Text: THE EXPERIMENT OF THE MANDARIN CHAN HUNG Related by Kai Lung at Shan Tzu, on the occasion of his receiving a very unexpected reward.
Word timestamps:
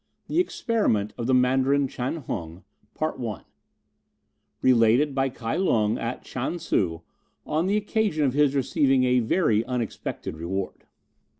THE 0.27 0.39
EXPERIMENT 0.39 1.13
OF 1.15 1.27
THE 1.27 1.33
MANDARIN 1.35 1.87
CHAN 1.87 2.23
HUNG 2.25 2.63
Related 4.63 5.13
by 5.13 5.29
Kai 5.29 5.57
Lung 5.57 5.99
at 5.99 6.25
Shan 6.25 6.57
Tzu, 6.57 7.01
on 7.45 7.67
the 7.67 7.77
occasion 7.77 8.25
of 8.25 8.33
his 8.33 8.55
receiving 8.55 9.03
a 9.03 9.19
very 9.19 9.63
unexpected 9.65 10.37
reward. 10.37 10.87